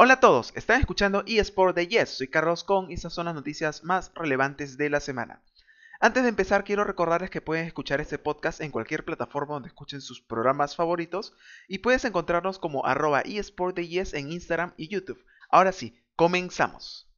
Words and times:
Hola 0.00 0.14
a 0.14 0.20
todos, 0.20 0.52
están 0.54 0.78
escuchando 0.78 1.24
eSport 1.26 1.74
de 1.74 1.88
Yes, 1.88 2.10
soy 2.10 2.28
Carlos 2.28 2.62
con 2.62 2.88
y 2.88 2.94
estas 2.94 3.12
son 3.12 3.24
las 3.24 3.34
noticias 3.34 3.82
más 3.82 4.12
relevantes 4.14 4.78
de 4.78 4.90
la 4.90 5.00
semana. 5.00 5.42
Antes 5.98 6.22
de 6.22 6.28
empezar 6.28 6.62
quiero 6.62 6.84
recordarles 6.84 7.30
que 7.30 7.40
pueden 7.40 7.66
escuchar 7.66 8.00
este 8.00 8.16
podcast 8.16 8.60
en 8.60 8.70
cualquier 8.70 9.04
plataforma 9.04 9.54
donde 9.54 9.70
escuchen 9.70 10.00
sus 10.00 10.20
programas 10.20 10.76
favoritos 10.76 11.34
y 11.66 11.78
puedes 11.78 12.04
encontrarnos 12.04 12.60
como 12.60 12.86
arroba 12.86 13.22
eSport 13.22 13.74
de 13.74 14.08
en 14.12 14.30
Instagram 14.30 14.72
y 14.76 14.86
YouTube. 14.86 15.20
Ahora 15.50 15.72
sí, 15.72 16.00
comenzamos. 16.14 17.10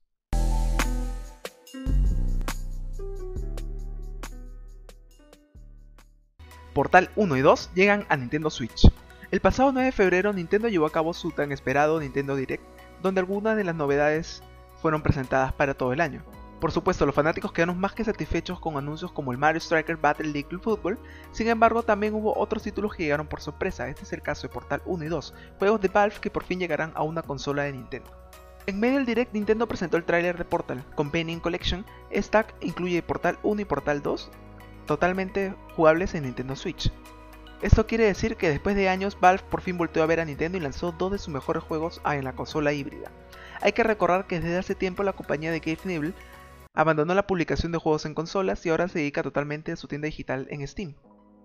Portal 6.72 7.10
1 7.14 7.36
y 7.36 7.40
2 7.42 7.70
llegan 7.74 8.06
a 8.08 8.16
Nintendo 8.16 8.48
Switch. 8.48 8.90
El 9.30 9.38
pasado 9.38 9.70
9 9.70 9.86
de 9.86 9.92
febrero 9.92 10.32
Nintendo 10.32 10.66
llevó 10.66 10.86
a 10.86 10.90
cabo 10.90 11.14
su 11.14 11.30
tan 11.30 11.52
esperado 11.52 12.00
Nintendo 12.00 12.34
Direct, 12.34 12.64
donde 13.00 13.20
algunas 13.20 13.56
de 13.56 13.62
las 13.62 13.76
novedades 13.76 14.42
fueron 14.82 15.02
presentadas 15.02 15.52
para 15.52 15.74
todo 15.74 15.92
el 15.92 16.00
año. 16.00 16.24
Por 16.60 16.72
supuesto, 16.72 17.06
los 17.06 17.14
fanáticos 17.14 17.52
quedaron 17.52 17.78
más 17.78 17.92
que 17.92 18.02
satisfechos 18.02 18.58
con 18.58 18.76
anuncios 18.76 19.12
como 19.12 19.30
el 19.30 19.38
Mario 19.38 19.60
Striker 19.60 19.96
Battle 19.96 20.32
League 20.32 20.58
Football, 20.60 20.98
sin 21.30 21.46
embargo 21.46 21.84
también 21.84 22.14
hubo 22.14 22.36
otros 22.36 22.64
títulos 22.64 22.92
que 22.92 23.04
llegaron 23.04 23.28
por 23.28 23.40
sorpresa, 23.40 23.88
este 23.88 24.02
es 24.02 24.12
el 24.12 24.20
caso 24.20 24.48
de 24.48 24.52
Portal 24.52 24.82
1 24.84 25.04
y 25.04 25.08
2, 25.08 25.34
juegos 25.60 25.80
de 25.80 25.88
Valve 25.88 26.16
que 26.20 26.30
por 26.30 26.42
fin 26.42 26.58
llegarán 26.58 26.90
a 26.96 27.04
una 27.04 27.22
consola 27.22 27.62
de 27.62 27.72
Nintendo. 27.72 28.10
En 28.66 28.80
medio 28.80 28.96
del 28.96 29.06
direct 29.06 29.32
Nintendo 29.32 29.68
presentó 29.68 29.96
el 29.96 30.04
tráiler 30.04 30.36
de 30.38 30.44
Portal 30.44 30.84
Companion 30.96 31.38
Collection, 31.38 31.86
Stack 32.12 32.52
incluye 32.62 33.00
Portal 33.00 33.38
1 33.44 33.60
y 33.60 33.64
Portal 33.64 34.02
2, 34.02 34.28
totalmente 34.86 35.54
jugables 35.76 36.16
en 36.16 36.24
Nintendo 36.24 36.56
Switch. 36.56 36.92
Esto 37.62 37.86
quiere 37.86 38.04
decir 38.04 38.36
que 38.36 38.48
después 38.48 38.74
de 38.74 38.88
años 38.88 39.18
Valve 39.20 39.44
por 39.50 39.60
fin 39.60 39.76
volvió 39.76 40.02
a 40.02 40.06
ver 40.06 40.20
a 40.20 40.24
Nintendo 40.24 40.56
y 40.56 40.62
lanzó 40.62 40.92
dos 40.92 41.12
de 41.12 41.18
sus 41.18 41.28
mejores 41.28 41.62
juegos 41.62 42.00
en 42.06 42.24
la 42.24 42.32
consola 42.32 42.72
híbrida. 42.72 43.10
Hay 43.60 43.72
que 43.72 43.82
recordar 43.82 44.26
que 44.26 44.40
desde 44.40 44.56
hace 44.56 44.74
tiempo 44.74 45.02
la 45.02 45.12
compañía 45.12 45.52
de 45.52 45.60
Gabe 45.60 45.78
Nibble 45.84 46.14
abandonó 46.72 47.14
la 47.14 47.26
publicación 47.26 47.70
de 47.70 47.78
juegos 47.78 48.06
en 48.06 48.14
consolas 48.14 48.64
y 48.64 48.70
ahora 48.70 48.88
se 48.88 49.00
dedica 49.00 49.22
totalmente 49.22 49.72
a 49.72 49.76
su 49.76 49.88
tienda 49.88 50.06
digital 50.06 50.46
en 50.48 50.66
Steam. 50.66 50.94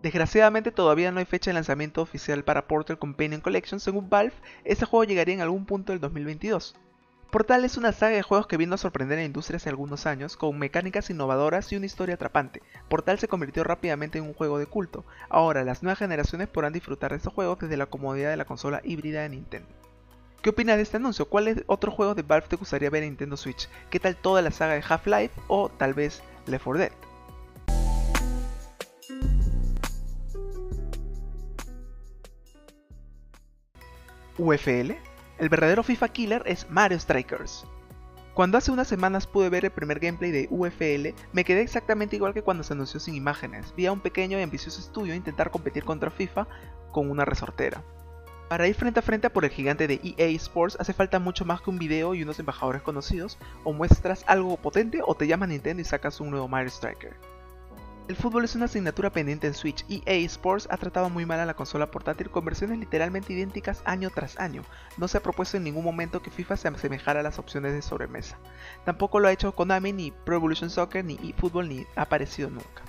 Desgraciadamente 0.01 0.71
todavía 0.71 1.11
no 1.11 1.19
hay 1.19 1.25
fecha 1.25 1.49
de 1.49 1.55
lanzamiento 1.55 2.01
oficial 2.01 2.45
para 2.45 2.67
Portal 2.67 2.97
Companion 2.97 3.41
Collection, 3.41 3.81
según 3.81 4.09
Valve, 4.09 4.35
este 4.63 4.85
juego 4.85 5.03
llegaría 5.03 5.33
en 5.33 5.41
algún 5.41 5.65
punto 5.65 5.91
del 5.91 5.99
2022. 5.99 6.75
Portal 7.35 7.65
es 7.65 7.75
una 7.75 7.91
saga 7.91 8.15
de 8.15 8.21
juegos 8.21 8.47
que 8.47 8.55
vino 8.55 8.75
a 8.75 8.77
sorprender 8.77 9.17
a 9.17 9.21
la 9.21 9.25
industria 9.25 9.57
hace 9.57 9.67
algunos 9.67 10.05
años, 10.05 10.37
con 10.37 10.57
mecánicas 10.57 11.09
innovadoras 11.09 11.69
y 11.69 11.75
una 11.75 11.85
historia 11.85 12.15
atrapante. 12.15 12.61
Portal 12.87 13.19
se 13.19 13.27
convirtió 13.27 13.65
rápidamente 13.65 14.19
en 14.19 14.23
un 14.23 14.33
juego 14.33 14.57
de 14.57 14.67
culto. 14.67 15.03
Ahora, 15.27 15.65
las 15.65 15.83
nuevas 15.83 15.99
generaciones 15.99 16.47
podrán 16.47 16.71
disfrutar 16.71 17.11
de 17.11 17.17
estos 17.17 17.33
juegos 17.33 17.59
desde 17.59 17.75
la 17.75 17.87
comodidad 17.87 18.29
de 18.29 18.37
la 18.37 18.45
consola 18.45 18.79
híbrida 18.85 19.23
de 19.23 19.27
Nintendo. 19.27 19.67
¿Qué 20.41 20.51
opinas 20.51 20.77
de 20.77 20.83
este 20.83 20.95
anuncio? 20.95 21.27
¿Cuáles 21.27 21.61
otros 21.67 21.93
juegos 21.93 22.15
de 22.15 22.21
Valve 22.21 22.47
te 22.47 22.55
gustaría 22.55 22.89
ver 22.89 23.03
en 23.03 23.09
Nintendo 23.09 23.35
Switch? 23.35 23.67
¿Qué 23.89 23.99
tal 23.99 24.15
toda 24.15 24.41
la 24.41 24.51
saga 24.51 24.75
de 24.75 24.83
Half-Life 24.87 25.33
o 25.49 25.67
tal 25.67 25.93
vez 25.93 26.23
Left 26.47 26.63
4 26.63 26.79
Dead? 26.79 26.91
UFL 34.37 35.14
el 35.37 35.49
verdadero 35.49 35.83
FIFA 35.83 36.07
killer 36.09 36.43
es 36.45 36.69
Mario 36.69 36.99
Strikers. 36.99 37.65
Cuando 38.33 38.57
hace 38.57 38.71
unas 38.71 38.87
semanas 38.87 39.27
pude 39.27 39.49
ver 39.49 39.65
el 39.65 39.71
primer 39.71 39.99
gameplay 39.99 40.31
de 40.31 40.47
UFL, 40.49 41.13
me 41.33 41.43
quedé 41.43 41.61
exactamente 41.61 42.15
igual 42.15 42.33
que 42.33 42.41
cuando 42.41 42.63
se 42.63 42.73
anunció 42.73 42.99
sin 42.99 43.15
imágenes. 43.15 43.73
Vi 43.75 43.85
a 43.85 43.91
un 43.91 44.01
pequeño 44.01 44.37
y 44.37 44.41
ambicioso 44.41 44.79
estudio 44.79 45.15
intentar 45.15 45.51
competir 45.51 45.83
contra 45.83 46.11
FIFA 46.11 46.47
con 46.91 47.09
una 47.09 47.25
resortera. 47.25 47.81
Para 48.49 48.67
ir 48.67 48.75
frente 48.75 48.99
a 48.99 49.03
frente 49.03 49.29
por 49.29 49.43
el 49.43 49.51
gigante 49.51 49.87
de 49.87 49.99
EA 50.17 50.27
Sports 50.35 50.77
hace 50.79 50.93
falta 50.93 51.19
mucho 51.19 51.45
más 51.45 51.61
que 51.61 51.69
un 51.69 51.79
video 51.79 52.13
y 52.13 52.23
unos 52.23 52.39
embajadores 52.39 52.81
conocidos, 52.81 53.37
o 53.63 53.73
muestras 53.73 54.23
algo 54.27 54.55
potente 54.57 54.99
o 55.05 55.15
te 55.15 55.27
llama 55.27 55.47
Nintendo 55.47 55.81
y 55.81 55.85
sacas 55.85 56.19
un 56.19 56.29
nuevo 56.29 56.47
Mario 56.47 56.69
Striker. 56.69 57.34
El 58.07 58.15
fútbol 58.15 58.45
es 58.45 58.53
una 58.53 58.65
asignatura 58.65 59.09
pendiente 59.09 59.47
en 59.47 59.55
Switch 59.55 59.83
y 59.87 60.03
EA 60.05 60.23
Sports 60.27 60.67
ha 60.69 60.77
tratado 60.77 61.09
muy 61.09 61.25
mal 61.25 61.39
a 61.39 61.45
la 61.47 61.55
consola 61.55 61.89
portátil 61.89 62.29
con 62.29 62.45
versiones 62.45 62.77
literalmente 62.77 63.33
idénticas 63.33 63.81
año 63.83 64.11
tras 64.11 64.39
año. 64.39 64.61
No 64.97 65.07
se 65.07 65.17
ha 65.17 65.23
propuesto 65.23 65.57
en 65.57 65.63
ningún 65.63 65.83
momento 65.83 66.21
que 66.21 66.29
FIFA 66.29 66.55
se 66.55 66.67
asemejara 66.67 67.21
a 67.21 67.23
las 67.23 67.39
opciones 67.39 67.73
de 67.73 67.81
sobremesa. 67.81 68.37
Tampoco 68.83 69.19
lo 69.19 69.27
ha 69.27 69.31
hecho 69.31 69.55
Konami, 69.55 69.91
ni 69.91 70.11
Pro 70.11 70.35
Evolution 70.35 70.69
Soccer, 70.69 71.03
ni 71.03 71.15
eFootball, 71.15 71.67
ni 71.67 71.87
ha 71.95 72.03
aparecido 72.03 72.51
nunca. 72.51 72.83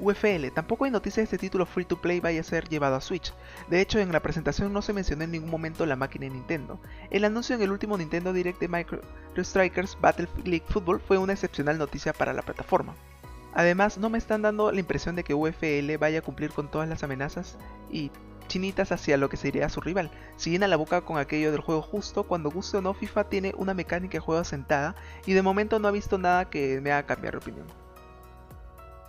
UFL, 0.00 0.48
tampoco 0.52 0.84
hay 0.84 0.90
noticias 0.90 1.16
de 1.16 1.36
este 1.36 1.38
título 1.38 1.64
free 1.64 1.84
to 1.84 2.00
play 2.00 2.18
vaya 2.18 2.40
a 2.40 2.44
ser 2.44 2.68
llevado 2.68 2.96
a 2.96 3.00
Switch. 3.00 3.32
De 3.70 3.80
hecho, 3.80 4.00
en 4.00 4.10
la 4.10 4.20
presentación 4.20 4.72
no 4.72 4.82
se 4.82 4.92
mencionó 4.92 5.22
en 5.22 5.30
ningún 5.30 5.50
momento 5.50 5.86
la 5.86 5.94
máquina 5.94 6.24
de 6.24 6.32
Nintendo. 6.32 6.80
El 7.10 7.24
anuncio 7.24 7.54
en 7.54 7.62
el 7.62 7.70
último 7.70 7.96
Nintendo 7.96 8.32
Direct 8.32 8.58
de 8.58 8.66
Micro 8.66 9.00
Strikers 9.38 9.96
Battle 10.00 10.28
League 10.44 10.66
Football 10.68 11.00
fue 11.00 11.18
una 11.18 11.34
excepcional 11.34 11.78
noticia 11.78 12.12
para 12.12 12.32
la 12.32 12.42
plataforma. 12.42 12.96
Además, 13.56 13.96
no 13.96 14.10
me 14.10 14.18
están 14.18 14.42
dando 14.42 14.70
la 14.70 14.80
impresión 14.80 15.16
de 15.16 15.24
que 15.24 15.32
UFL 15.32 15.96
vaya 15.98 16.18
a 16.18 16.22
cumplir 16.22 16.50
con 16.50 16.70
todas 16.70 16.90
las 16.90 17.02
amenazas 17.02 17.56
y 17.90 18.10
chinitas 18.48 18.92
hacia 18.92 19.16
lo 19.16 19.30
que 19.30 19.38
sería 19.38 19.70
su 19.70 19.80
rival. 19.80 20.10
Si 20.36 20.50
llena 20.50 20.68
la 20.68 20.76
boca 20.76 21.00
con 21.00 21.16
aquello 21.16 21.50
del 21.50 21.62
juego 21.62 21.80
justo, 21.80 22.24
cuando 22.24 22.50
guste 22.50 22.76
o 22.76 22.82
no, 22.82 22.92
FIFA 22.92 23.30
tiene 23.30 23.54
una 23.56 23.72
mecánica 23.72 24.18
de 24.18 24.20
juego 24.20 24.42
asentada 24.42 24.94
y 25.24 25.32
de 25.32 25.40
momento 25.40 25.78
no 25.78 25.88
ha 25.88 25.90
visto 25.90 26.18
nada 26.18 26.50
que 26.50 26.82
me 26.82 26.92
haga 26.92 27.06
cambiar 27.06 27.32
de 27.32 27.38
opinión. 27.38 27.85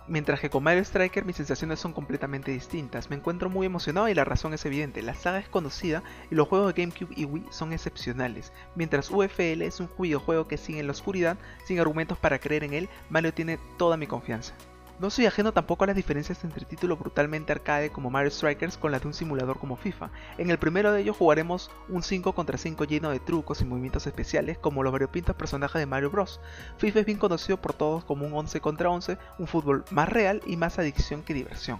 Mientras 0.08 0.40
que 0.40 0.48
con 0.48 0.62
Mario 0.62 0.82
Striker 0.82 1.26
mis 1.26 1.36
sensaciones 1.36 1.80
son 1.80 1.92
completamente 1.92 2.50
distintas. 2.50 3.10
Me 3.10 3.16
encuentro 3.16 3.50
muy 3.50 3.66
emocionado 3.66 4.08
y 4.08 4.14
la 4.14 4.24
razón 4.24 4.54
es 4.54 4.64
evidente. 4.64 5.02
La 5.02 5.14
saga 5.14 5.38
es 5.38 5.48
conocida 5.48 6.02
y 6.30 6.34
los 6.34 6.48
juegos 6.48 6.74
de 6.74 6.82
GameCube 6.82 7.12
y 7.14 7.26
Wii 7.26 7.44
son 7.50 7.74
excepcionales. 7.74 8.52
Mientras 8.74 9.10
UFL 9.10 9.62
es 9.62 9.80
un 9.80 9.90
videojuego 9.98 10.48
que 10.48 10.56
sigue 10.56 10.80
en 10.80 10.86
la 10.86 10.92
oscuridad, 10.92 11.36
sin 11.64 11.78
argumentos 11.78 12.16
para 12.16 12.38
creer 12.38 12.64
en 12.64 12.72
él, 12.72 12.88
Mario 13.10 13.34
tiene 13.34 13.58
toda 13.76 13.98
mi 13.98 14.06
confianza. 14.06 14.54
No 15.00 15.10
soy 15.10 15.26
ajeno 15.26 15.52
tampoco 15.52 15.84
a 15.84 15.86
las 15.86 15.94
diferencias 15.94 16.42
entre 16.42 16.64
títulos 16.64 16.98
brutalmente 16.98 17.52
arcade 17.52 17.90
como 17.90 18.10
Mario 18.10 18.32
Strikers 18.32 18.76
con 18.76 18.90
las 18.90 19.00
de 19.00 19.06
un 19.06 19.14
simulador 19.14 19.60
como 19.60 19.76
FIFA. 19.76 20.10
En 20.38 20.50
el 20.50 20.58
primero 20.58 20.90
de 20.90 21.02
ellos 21.02 21.16
jugaremos 21.16 21.70
un 21.88 22.02
5 22.02 22.34
contra 22.34 22.58
5 22.58 22.82
lleno 22.84 23.10
de 23.10 23.20
trucos 23.20 23.60
y 23.60 23.64
movimientos 23.64 24.08
especiales 24.08 24.58
como 24.58 24.82
los 24.82 24.92
variopintos 24.92 25.36
personajes 25.36 25.78
de 25.78 25.86
Mario 25.86 26.10
Bros. 26.10 26.40
FIFA 26.78 26.98
es 26.98 27.06
bien 27.06 27.18
conocido 27.18 27.58
por 27.58 27.74
todos 27.74 28.04
como 28.04 28.26
un 28.26 28.34
11 28.34 28.60
contra 28.60 28.90
11, 28.90 29.18
un 29.38 29.46
fútbol 29.46 29.84
más 29.92 30.08
real 30.08 30.42
y 30.46 30.56
más 30.56 30.80
adicción 30.80 31.22
que 31.22 31.32
diversión. 31.32 31.78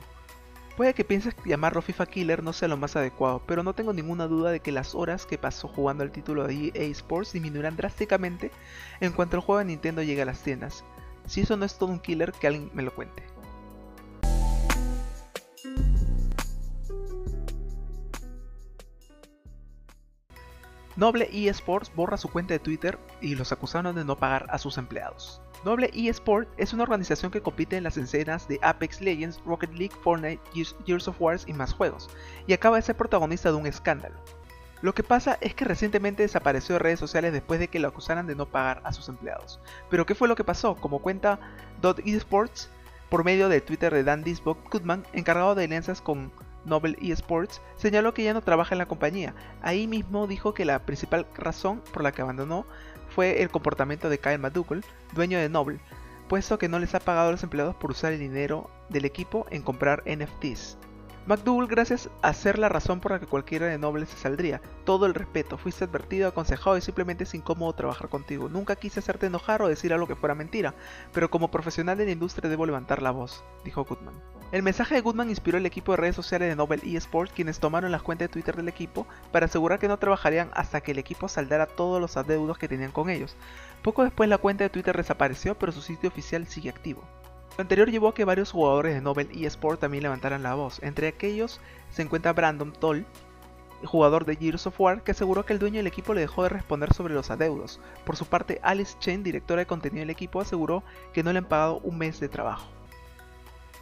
Puede 0.77 0.95
que 0.95 1.03
pienses 1.03 1.35
que 1.35 1.51
llamarlo 1.51 1.83
FIFA 1.83 2.07
Killer 2.07 2.45
no 2.45 2.53
sea 2.53 2.69
lo 2.69 2.77
más 2.77 2.95
adecuado, 2.95 3.43
pero 3.49 3.65
no 3.65 3.75
tengo 3.75 3.93
ninguna 3.93 4.29
duda 4.29 4.53
de 4.53 4.61
que 4.61 4.71
las 4.71 4.95
horas 4.95 5.27
que 5.27 5.39
pasó 5.39 5.67
jugando 5.67 6.05
el 6.05 6.13
título 6.13 6.47
de 6.47 6.71
EA 6.73 6.85
Sports 6.85 7.33
disminuirán 7.33 7.77
drásticamente 7.77 8.53
en 9.01 9.11
cuanto 9.11 9.35
el 9.35 9.43
juego 9.43 9.59
de 9.59 9.65
Nintendo 9.65 10.05
llegue 10.05 10.23
a 10.23 10.27
las 10.27 10.41
tiendas. 10.41 10.85
Si 11.29 11.43
eso 11.43 11.57
no 11.57 11.65
es 11.67 11.77
todo 11.77 11.91
un 11.91 12.01
killer, 12.01 12.33
que 12.33 12.47
alguien 12.47 12.71
me 12.73 12.83
lo 12.83 12.95
cuente. 12.95 13.23
Noble 20.97 21.29
eSports 21.33 21.95
borra 21.95 22.17
su 22.17 22.29
cuenta 22.29 22.55
de 22.55 22.59
Twitter 22.59 22.99
y 23.21 23.37
los 23.37 23.53
acusaron 23.53 23.95
de 23.95 24.05
no 24.05 24.17
pagar 24.17 24.47
a 24.51 24.59
sus 24.59 24.79
empleados. 24.79 25.41
Noble 25.65 25.91
eSports 25.95 26.51
es 26.57 26.73
una 26.73 26.83
organización 26.83 27.31
que 27.31 27.41
compite 27.41 27.77
en 27.77 27.85
las 27.85 27.97
escenas 27.97 28.49
de 28.49 28.59
Apex 28.63 29.01
Legends, 29.01 29.41
Rocket 29.45 29.73
League, 29.75 29.95
Fortnite, 30.03 30.43
Gears 30.87 31.07
of 31.07 31.21
War 31.21 31.39
y 31.47 31.53
más 31.53 31.73
juegos, 31.73 32.09
y 32.49 32.53
acaba 32.53 32.77
de 32.77 32.83
ser 32.83 32.97
protagonista 32.97 33.51
de 33.51 33.59
un 33.59 33.67
escándalo. 33.67 34.17
Lo 34.81 34.95
que 34.95 35.03
pasa 35.03 35.39
es 35.41 35.55
que 35.55 35.65
recientemente 35.65 36.23
desapareció 36.23 36.75
de 36.75 36.79
redes 36.81 37.01
sociales 37.01 37.33
después 37.33 37.59
de 37.59 37.69
que 37.69 37.81
lo 37.81 37.89
acusaran 37.89 38.27
de 38.27 38.37
no 38.37 38.47
pagar 38.47 38.81
a 38.85 38.93
sus 38.93 39.09
empleados. 39.09 39.61
Pero 39.91 40.07
¿qué 40.07 40.15
fue 40.15 40.29
lo 40.29 40.37
que 40.37 40.45
pasó? 40.45 40.77
Como 40.77 41.01
cuenta 41.01 41.41
.esports, 42.05 42.71
por 43.09 43.25
medio 43.25 43.49
de 43.49 43.61
Twitter 43.61 43.93
de 43.93 44.05
Dan 44.05 44.23
Disbock 44.23 44.71
Goodman, 44.71 45.05
encargado 45.13 45.55
de 45.55 45.65
alianzas 45.65 46.01
con 46.01 46.31
Noble 46.65 46.97
eSports, 47.01 47.61
señaló 47.77 48.13
que 48.13 48.25
ya 48.25 48.35
no 48.35 48.43
trabaja 48.43 48.75
en 48.75 48.79
la 48.79 48.87
compañía. 48.87 49.35
Ahí 49.63 49.87
mismo 49.87 50.27
dijo 50.27 50.55
que 50.55 50.65
la 50.65 50.81
principal 50.81 51.27
razón 51.35 51.83
por 51.93 52.03
la 52.03 52.13
que 52.13 52.23
abandonó 52.23 52.67
fue 53.09 53.43
el 53.43 53.49
comportamiento 53.49 54.09
de 54.09 54.19
Kyle 54.19 54.39
McDougall, 54.39 54.85
dueño 55.15 55.39
de 55.39 55.49
Noble, 55.49 55.81
puesto 56.29 56.59
que 56.59 56.69
no 56.69 56.79
les 56.79 56.95
ha 56.95 57.01
pagado 57.01 57.29
a 57.29 57.33
los 57.33 57.43
empleados 57.43 57.75
por 57.77 57.91
usar 57.91 58.13
el 58.13 58.21
dinero 58.21 58.71
del 58.91 59.07
equipo 59.07 59.47
en 59.51 59.63
comprar 59.63 60.03
NFTs. 60.05 60.77
McDougall, 61.29 61.67
gracias 61.67 62.09
a 62.23 62.33
ser 62.33 62.59
la 62.59 62.71
razón 62.71 63.01
por 63.01 63.13
la 63.13 63.21
que 63.21 63.27
cualquiera 63.27 63.67
de 63.67 63.77
Noble 63.77 64.07
se 64.07 64.17
saldría. 64.17 64.63
Todo 64.87 65.05
el 65.05 65.13
respeto, 65.13 65.59
fuiste 65.59 65.85
advertido, 65.85 66.27
aconsejado 66.27 66.79
y 66.79 66.81
simplemente 66.81 67.25
es 67.25 67.35
incómodo 67.35 67.71
trabajar 67.75 68.09
contigo. 68.09 68.49
Nunca 68.49 68.77
quise 68.77 69.01
hacerte 69.01 69.27
enojar 69.27 69.61
o 69.61 69.69
decir 69.69 69.93
algo 69.93 70.07
que 70.07 70.17
fuera 70.17 70.35
mentira, 70.35 70.73
pero 71.13 71.29
como 71.29 71.51
profesional 71.51 71.99
de 71.99 72.07
la 72.07 72.13
industria 72.13 72.49
debo 72.49 72.65
levantar 72.65 73.03
la 73.03 73.11
voz, 73.11 73.45
dijo 73.63 73.85
Goodman. 73.85 74.15
El 74.53 74.63
mensaje 74.63 74.95
de 74.95 75.03
Goodman 75.03 75.29
inspiró 75.29 75.59
al 75.59 75.67
equipo 75.67 75.93
de 75.93 75.99
redes 75.99 76.17
sociales 76.17 76.49
de 76.49 76.57
Noble 76.57 76.81
eSports, 76.83 77.35
quienes 77.35 77.61
tomaron 77.61 77.93
las 77.93 78.01
cuentas 78.01 78.29
de 78.29 78.33
Twitter 78.33 78.57
del 78.57 78.69
equipo 78.69 79.07
para 79.31 79.45
asegurar 79.45 79.79
que 79.79 79.89
no 79.89 79.99
trabajarían 79.99 80.49
hasta 80.55 80.81
que 80.81 80.93
el 80.93 80.99
equipo 80.99 81.29
saldara 81.29 81.67
todos 81.67 82.01
los 82.01 82.17
adeudos 82.17 82.57
que 82.57 82.69
tenían 82.69 82.91
con 82.91 83.11
ellos. 83.11 83.37
Poco 83.83 84.03
después 84.03 84.31
la 84.31 84.39
cuenta 84.39 84.65
de 84.65 84.71
Twitter 84.71 84.97
desapareció, 84.97 85.59
pero 85.59 85.73
su 85.73 85.83
sitio 85.83 86.09
oficial 86.09 86.47
sigue 86.47 86.71
activo. 86.71 87.05
Lo 87.59 87.63
anterior 87.63 87.91
llevó 87.91 88.07
a 88.07 88.15
que 88.15 88.25
varios 88.25 88.53
jugadores 88.53 88.95
de 88.95 89.01
Nobel 89.01 89.29
eSport 89.35 89.81
también 89.81 90.05
levantaran 90.05 90.45
la 90.45 90.55
voz. 90.55 90.81
Entre 90.81 91.09
aquellos 91.09 91.61
se 91.91 92.03
encuentra 92.03 92.33
Brandon 92.33 92.73
Toll, 92.73 93.05
jugador 93.85 94.25
de 94.25 94.37
Gears 94.37 94.69
of 94.69 94.81
War, 94.81 95.03
que 95.03 95.11
aseguró 95.11 95.45
que 95.45 95.55
el 95.55 95.59
dueño 95.59 95.79
del 95.79 95.89
equipo 95.89 96.15
le 96.15 96.21
dejó 96.21 96.45
de 96.45 96.51
responder 96.51 96.95
sobre 96.95 97.15
los 97.15 97.33
adeudos. 97.33 97.81
Por 98.07 98.15
su 98.15 98.27
parte, 98.27 98.61
Alice 98.63 98.97
Chen, 99.01 99.25
directora 99.25 99.59
de 99.59 99.67
contenido 99.67 100.03
del 100.03 100.11
equipo, 100.11 100.41
aseguró 100.41 100.85
que 101.13 101.25
no 101.25 101.33
le 101.33 101.41
han 101.41 101.47
pagado 101.47 101.81
un 101.83 101.99
mes 101.99 102.21
de 102.21 102.29
trabajo. 102.29 102.69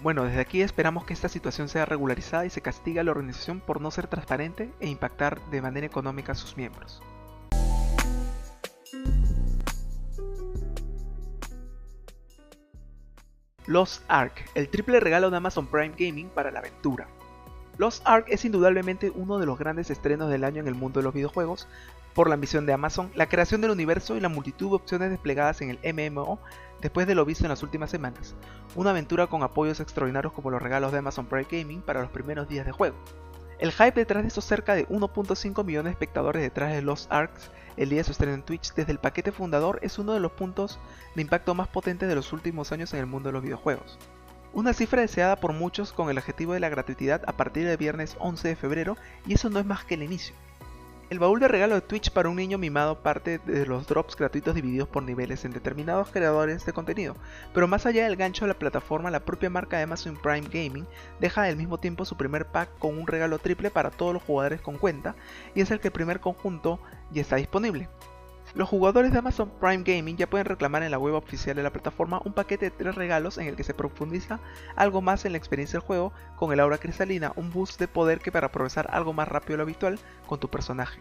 Bueno, 0.01 0.25
desde 0.25 0.41
aquí 0.41 0.63
esperamos 0.63 1.05
que 1.05 1.13
esta 1.13 1.29
situación 1.29 1.69
sea 1.69 1.85
regularizada 1.85 2.47
y 2.47 2.51
se 2.51 2.63
castigue 2.63 3.01
a 3.01 3.05
la 3.05 3.11
organización 3.11 3.61
por 3.61 3.83
no 3.83 3.91
ser 3.91 4.07
transparente 4.07 4.71
e 4.81 4.89
impactar 4.89 5.39
de 5.51 5.61
manera 5.61 5.87
económica 5.87 6.33
a 6.33 6.37
sus 6.37 6.57
miembros. 6.57 7.03
Lost 13.67 14.03
Ark, 14.07 14.49
el 14.55 14.69
triple 14.69 15.01
regalo 15.01 15.29
de 15.31 15.37
Amazon 15.37 15.67
Prime 15.67 15.95
Gaming 15.99 16.29
para 16.29 16.53
la 16.53 16.61
aventura. 16.61 17.09
Lost 17.79 18.03
Ark 18.07 18.27
es 18.29 18.45
indudablemente 18.45 19.11
uno 19.11 19.39
de 19.39 19.47
los 19.47 19.59
grandes 19.59 19.91
estrenos 19.91 20.31
del 20.31 20.45
año 20.45 20.61
en 20.61 20.69
el 20.69 20.77
mundo 20.77 21.01
de 21.01 21.05
los 21.05 21.13
videojuegos, 21.13 21.67
por 22.15 22.29
la 22.29 22.35
ambición 22.35 22.65
de 22.65 22.73
Amazon, 22.73 23.11
la 23.15 23.29
creación 23.29 23.61
del 23.61 23.73
universo 23.73 24.17
y 24.17 24.21
la 24.21 24.29
multitud 24.29 24.71
de 24.71 24.77
opciones 24.77 25.11
desplegadas 25.11 25.61
en 25.61 25.71
el 25.71 25.95
MMO 25.95 26.39
después 26.81 27.07
de 27.07 27.15
lo 27.15 27.25
visto 27.25 27.45
en 27.45 27.51
las 27.51 27.63
últimas 27.63 27.91
semanas. 27.91 28.35
Una 28.75 28.91
aventura 28.91 29.27
con 29.27 29.43
apoyos 29.43 29.81
extraordinarios 29.81 30.33
como 30.33 30.51
los 30.51 30.63
regalos 30.63 30.93
de 30.93 30.99
Amazon 30.99 31.27
Prime 31.27 31.47
Gaming 31.51 31.83
para 31.83 32.01
los 32.01 32.11
primeros 32.11 32.49
días 32.49 32.65
de 32.65 32.73
juego. 32.73 32.97
El 33.59 33.73
hype 33.73 33.93
detrás 33.93 34.23
de 34.23 34.29
estos 34.29 34.45
cerca 34.45 34.75
de 34.75 34.87
1.5 34.89 35.65
millones 35.65 35.85
de 35.85 35.93
espectadores 35.93 36.43
detrás 36.43 36.73
de 36.73 36.83
Lost 36.83 37.11
Arks 37.11 37.51
el 37.79 37.89
día 37.89 37.99
de 37.99 38.05
su 38.05 38.13
estreno 38.13 38.35
en 38.35 38.43
Twitch 38.43 38.75
desde 38.75 38.93
el 38.93 38.99
paquete 38.99 39.33
fundador 39.33 39.79
es 39.83 39.99
uno 39.99 40.13
de 40.13 40.21
los 40.21 40.33
puntos 40.33 40.79
de 41.15 41.23
impacto 41.23 41.55
más 41.55 41.69
potentes 41.69 42.09
de 42.09 42.15
los 42.15 42.33
últimos 42.35 42.73
años 42.73 42.93
en 42.93 43.01
el 43.01 43.07
mundo 43.07 43.31
de 43.31 43.35
los 43.35 43.43
videojuegos. 43.43 43.99
Una 44.53 44.73
cifra 44.73 45.03
deseada 45.03 45.37
por 45.37 45.53
muchos 45.53 45.93
con 45.93 46.11
el 46.11 46.19
objetivo 46.19 46.53
de 46.53 46.61
la 46.61 46.69
gratuidad 46.69 47.23
a 47.27 47.37
partir 47.37 47.67
del 47.67 47.77
viernes 47.77 48.17
11 48.19 48.49
de 48.49 48.57
febrero 48.57 48.97
y 49.27 49.35
eso 49.35 49.49
no 49.51 49.59
es 49.59 49.67
más 49.67 49.85
que 49.85 49.95
el 49.95 50.03
inicio. 50.03 50.35
El 51.09 51.21
baúl 51.21 51.39
de 51.39 51.47
regalo 51.47 51.77
de 51.77 51.83
Twitch 51.83 52.11
para 52.11 52.29
un 52.29 52.35
niño 52.35 52.59
mimado 52.59 53.01
parte 53.01 53.39
de 53.39 53.65
los 53.65 53.87
drops 53.87 54.17
gratuitos 54.17 54.57
divididos 54.57 54.89
por 54.89 55.05
niveles 55.05 55.45
en 55.45 55.53
determinados 55.53 56.09
creadores 56.11 56.67
de 56.67 56.73
contenido, 56.73 57.15
pero 57.55 57.69
más 57.69 57.87
allá 57.87 58.03
del 58.03 58.17
gancho 58.17 58.45
de 58.45 58.49
la 58.49 58.59
plataforma, 58.59 59.13
la 59.13 59.25
propia 59.25 59.49
marca 59.49 59.81
Amazon 59.81 60.19
Prime 60.21 60.49
Gaming 60.49 60.85
deja 61.21 61.45
al 61.45 61.57
mismo 61.57 61.79
tiempo 61.79 62.05
su 62.05 62.17
primer 62.17 62.47
pack 62.47 62.77
con 62.81 62.99
un 62.99 63.07
regalo 63.07 63.39
triple 63.39 63.71
para 63.71 63.93
todos 63.93 64.15
los 64.15 64.23
jugadores 64.25 64.61
con 64.61 64.79
cuenta, 64.79 65.15
y 65.55 65.61
es 65.61 65.71
el 65.71 65.79
que 65.79 65.89
el 65.89 65.93
primer 65.93 66.19
conjunto 66.19 66.81
ya 67.13 67.23
está 67.23 67.37
disponible. 67.37 67.89
Los 68.55 68.69
jugadores 68.69 69.13
de 69.13 69.19
Amazon 69.19 69.51
Prime 69.61 69.83
Gaming 69.83 70.17
ya 70.17 70.31
pueden 70.31 70.47
reclamar 70.47 70.83
en 70.83 70.91
la 70.91 70.99
web 70.99 71.15
oficial 71.15 71.57
de 71.57 71.63
la 71.63 71.73
plataforma 71.73 72.23
un 72.25 72.33
paquete 72.33 72.67
de 72.67 72.71
tres 72.71 72.95
regalos 72.95 73.39
en 73.39 73.49
el 73.49 73.57
que 73.57 73.65
se 73.65 73.75
profundiza 73.75 74.41
algo 74.77 75.03
más 75.03 75.25
en 75.25 75.33
la 75.33 75.39
experiencia 75.39 75.79
del 75.79 75.87
juego 75.87 76.13
con 76.37 76.53
el 76.53 76.61
aura 76.61 76.79
cristalina, 76.79 77.33
un 77.37 77.51
boost 77.51 77.79
de 77.79 77.89
poder 77.89 78.21
que 78.21 78.33
para 78.33 78.53
progresar 78.53 78.89
algo 78.91 79.13
más 79.13 79.29
rápido 79.29 79.55
de 79.55 79.57
lo 79.59 79.63
habitual 79.65 79.99
con 80.27 80.41
tu 80.41 80.49
personaje. 80.49 81.01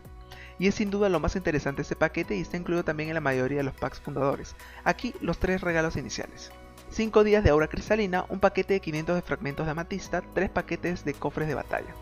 Y 0.57 0.68
es 0.68 0.75
sin 0.75 0.89
duda 0.89 1.09
lo 1.09 1.19
más 1.19 1.36
interesante 1.36 1.77
de 1.77 1.83
este 1.83 1.95
paquete 1.95 2.36
y 2.36 2.42
está 2.42 2.57
incluido 2.57 2.83
también 2.83 3.09
en 3.09 3.15
la 3.15 3.21
mayoría 3.21 3.57
de 3.57 3.63
los 3.63 3.75
packs 3.75 4.00
fundadores. 4.00 4.56
Aquí 4.83 5.13
los 5.21 5.38
tres 5.38 5.62
regalos 5.62 5.98
iniciales. 5.98 6.51
5 6.89 7.24
días 7.24 7.44
de 7.44 7.50
aura 7.50 7.68
cristalina, 7.68 8.25
un 8.30 8.39
paquete 8.39 8.75
de 8.75 8.80
500 8.80 9.15
de 9.15 9.21
fragmentos 9.21 9.65
de 9.65 9.71
amatista, 9.71 10.21
3 10.33 10.50
paquetes 10.50 11.03
de 11.03 11.13
cofres 11.13 11.48
de 11.48 11.56
batalla. 11.56 11.94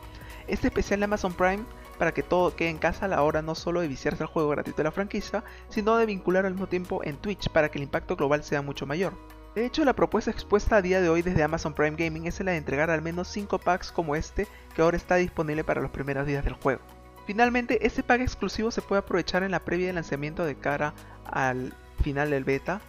Este 0.48 0.68
especial 0.68 1.00
de 1.00 1.06
Amazon 1.06 1.34
Prime 1.34 1.63
para 1.98 2.13
que 2.13 2.24
todo 2.24 2.56
quede 2.56 2.69
en 2.69 2.78
casa 2.78 3.06
a 3.06 3.07
la 3.07 3.22
hora 3.24 3.42
no 3.42 3.56
solo 3.56 3.81
de 3.81 3.88
viciarse 3.88 4.24
al 4.24 4.30
juego 4.30 4.50
gratuito 4.50 4.78
de 4.78 4.84
la 4.86 4.92
franquicia, 4.92 5.44
sino 5.69 5.98
de 5.98 6.06
vincular 6.06 6.45
al 6.45 6.54
mismo 6.54 6.68
tiempo 6.68 7.04
en 7.04 7.18
Twitch 7.18 7.50
para 7.50 7.69
que 7.69 7.78
el 7.78 7.84
impacto 7.84 8.16
global 8.16 8.44
sea 8.44 8.62
mucho 8.62 8.86
mayor. 8.86 9.13
De 9.56 9.66
hecho, 9.66 9.86
la 9.86 9.94
propuesta 9.94 10.31
expuesta 10.31 10.78
a 10.78 10.81
día 10.81 11.00
de 11.00 11.10
hoy 11.10 11.22
desde 11.22 11.44
Amazon 11.44 11.74
Prime 11.74 11.95
Gaming 11.95 12.25
es 12.25 12.40
la 12.40 12.51
de 12.51 12.57
entregar 12.57 12.90
al 12.90 13.04
menos 13.04 13.28
5 13.28 13.60
packs 13.60 13.92
como 13.92 14.16
este 14.16 14.48
que 14.75 14.81
ahora 14.81 14.98
está 14.98 15.16
disponible 15.16 15.63
para 15.63 15.81
los 15.81 15.92
primeros 15.92 16.25
días 16.25 16.44
del 16.44 16.54
juego. 16.54 16.81
Finalmente, 17.28 17.86
este 17.86 18.04
pack 18.04 18.22
exclusivo 18.22 18.72
se 18.72 18.81
puede 18.81 19.00
aprovechar 19.00 19.44
en 19.44 19.51
la 19.51 19.60
previa 19.60 19.88
de 19.88 19.94
lanzamiento 19.94 20.44
de 20.44 20.56
cara 20.56 20.94
al 21.25 21.74
final 22.01 22.31
del 22.31 22.44
beta 22.44 22.81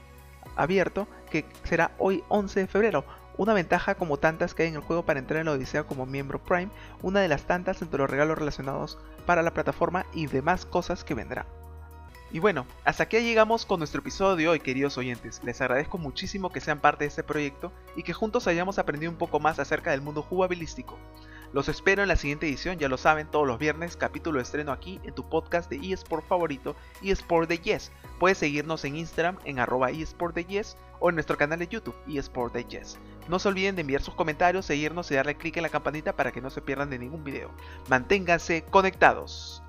abierto, 0.56 1.06
que 1.30 1.44
será 1.64 1.92
hoy 1.98 2.24
11 2.28 2.60
de 2.60 2.66
febrero, 2.66 3.04
una 3.36 3.54
ventaja 3.54 3.94
como 3.94 4.18
tantas 4.18 4.54
que 4.54 4.62
hay 4.62 4.68
en 4.68 4.76
el 4.76 4.80
juego 4.80 5.04
para 5.04 5.18
entrar 5.18 5.40
en 5.40 5.46
la 5.46 5.52
Odisea 5.52 5.84
como 5.84 6.06
miembro 6.06 6.42
Prime, 6.42 6.70
una 7.02 7.20
de 7.20 7.28
las 7.28 7.44
tantas 7.44 7.82
entre 7.82 7.98
los 7.98 8.10
regalos 8.10 8.38
relacionados 8.38 8.98
para 9.26 9.42
la 9.42 9.52
plataforma 9.52 10.06
y 10.12 10.26
demás 10.26 10.66
cosas 10.66 11.04
que 11.04 11.14
vendrán. 11.14 11.46
Y 12.34 12.40
bueno, 12.40 12.66
hasta 12.84 13.04
aquí 13.04 13.20
llegamos 13.20 13.64
con 13.64 13.78
nuestro 13.78 14.00
episodio 14.00 14.34
de 14.34 14.48
hoy, 14.48 14.58
queridos 14.58 14.98
oyentes. 14.98 15.40
Les 15.44 15.60
agradezco 15.60 15.98
muchísimo 15.98 16.50
que 16.50 16.60
sean 16.60 16.80
parte 16.80 17.04
de 17.04 17.08
este 17.08 17.22
proyecto 17.22 17.70
y 17.94 18.02
que 18.02 18.12
juntos 18.12 18.48
hayamos 18.48 18.80
aprendido 18.80 19.12
un 19.12 19.18
poco 19.18 19.38
más 19.38 19.60
acerca 19.60 19.92
del 19.92 20.00
mundo 20.00 20.20
jugabilístico. 20.20 20.98
Los 21.52 21.68
espero 21.68 22.02
en 22.02 22.08
la 22.08 22.16
siguiente 22.16 22.48
edición, 22.48 22.80
ya 22.80 22.88
lo 22.88 22.96
saben, 22.96 23.28
todos 23.28 23.46
los 23.46 23.60
viernes, 23.60 23.96
capítulo 23.96 24.38
de 24.38 24.42
estreno 24.42 24.72
aquí 24.72 25.00
en 25.04 25.14
tu 25.14 25.28
podcast 25.28 25.70
de 25.70 25.76
eSport 25.92 26.26
favorito, 26.26 26.74
eSport 27.00 27.48
de 27.48 27.58
Yes. 27.58 27.92
Puedes 28.18 28.38
seguirnos 28.38 28.84
en 28.84 28.96
Instagram 28.96 29.38
en 29.44 29.60
arroba 29.60 29.92
eSport 29.92 30.34
de 30.34 30.44
Yes 30.44 30.76
o 30.98 31.10
en 31.10 31.14
nuestro 31.14 31.36
canal 31.36 31.60
de 31.60 31.68
YouTube 31.68 31.94
eSport 32.08 32.52
de 32.52 32.64
Yes. 32.64 32.98
No 33.28 33.38
se 33.38 33.48
olviden 33.48 33.74
de 33.74 33.80
enviar 33.80 34.02
sus 34.02 34.14
comentarios, 34.14 34.66
seguirnos 34.66 35.10
y 35.10 35.14
darle 35.14 35.36
clic 35.36 35.56
en 35.56 35.62
la 35.62 35.68
campanita 35.68 36.14
para 36.14 36.32
que 36.32 36.40
no 36.40 36.50
se 36.50 36.60
pierdan 36.60 36.90
de 36.90 36.98
ningún 36.98 37.24
video. 37.24 37.50
Manténganse 37.88 38.64
conectados. 38.64 39.62